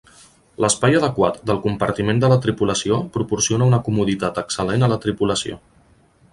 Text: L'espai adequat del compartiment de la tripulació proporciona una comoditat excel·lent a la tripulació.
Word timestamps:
L'espai 0.63 0.95
adequat 0.99 1.37
del 1.49 1.59
compartiment 1.65 2.23
de 2.23 2.31
la 2.33 2.39
tripulació 2.47 2.99
proporciona 3.19 3.69
una 3.73 3.81
comoditat 3.91 4.43
excel·lent 4.47 4.89
a 4.89 4.93
la 4.95 5.01
tripulació. 5.07 5.63